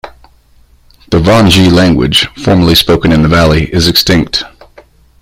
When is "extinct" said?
3.87-4.43